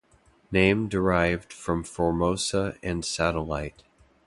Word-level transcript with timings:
Name 0.51 0.89
derived 0.89 1.53
from 1.53 1.83
Formosa 1.83 2.75
and 2.81 3.05
satellite. 3.05 3.83